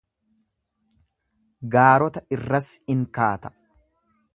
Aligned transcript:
gaarota 1.75 2.27
irras 2.39 2.71
in 2.95 3.09
kaata 3.15 3.57